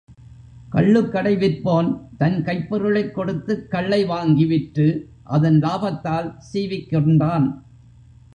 கள்ளுக்கடை 0.71 1.33
விற்போன் 1.37 2.01
தன் 2.17 2.43
கைப்பொருளைக் 2.43 3.11
கொடுத்துக் 3.11 3.71
கள்ளை 3.71 4.05
வாங்கி 4.05 4.45
விற்று 4.45 5.09
அதன் 5.23 5.59
லாபத்தால் 5.59 6.37
சீவிக்கின்றான். 6.53 7.61